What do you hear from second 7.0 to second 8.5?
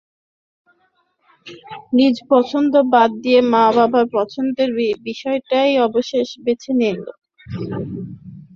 বিশ্ববিদ্যালয়জীবনে।